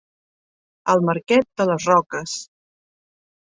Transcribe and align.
El 0.93 1.05
Marquet 1.11 1.47
de 1.63 1.69
les 1.73 1.87
Roques. 1.93 2.37